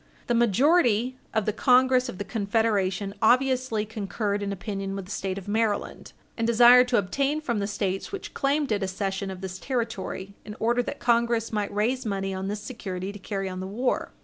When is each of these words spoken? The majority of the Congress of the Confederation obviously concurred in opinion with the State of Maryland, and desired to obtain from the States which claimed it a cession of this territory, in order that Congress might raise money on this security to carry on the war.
The 0.25 0.33
majority 0.33 1.19
of 1.31 1.45
the 1.45 1.53
Congress 1.53 2.09
of 2.09 2.17
the 2.17 2.23
Confederation 2.23 3.13
obviously 3.21 3.85
concurred 3.85 4.41
in 4.41 4.51
opinion 4.51 4.95
with 4.95 5.05
the 5.05 5.11
State 5.11 5.37
of 5.37 5.47
Maryland, 5.47 6.11
and 6.35 6.47
desired 6.47 6.87
to 6.87 6.97
obtain 6.97 7.39
from 7.39 7.59
the 7.59 7.67
States 7.67 8.11
which 8.11 8.33
claimed 8.33 8.71
it 8.71 8.81
a 8.81 8.87
cession 8.87 9.29
of 9.29 9.41
this 9.41 9.59
territory, 9.59 10.33
in 10.43 10.55
order 10.59 10.81
that 10.81 10.97
Congress 10.97 11.51
might 11.51 11.71
raise 11.71 12.03
money 12.03 12.33
on 12.33 12.47
this 12.47 12.61
security 12.61 13.11
to 13.11 13.19
carry 13.19 13.47
on 13.47 13.59
the 13.59 13.67
war. 13.67 14.09